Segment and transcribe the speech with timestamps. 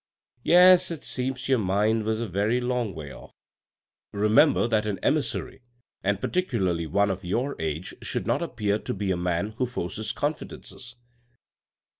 [0.43, 3.35] "Yes, it seems your mind was a very long way off.
[4.11, 5.61] Re member that an emissary,
[6.03, 10.11] and particularly one of your age should not appear to be a man who forces
[10.11, 10.95] confidences."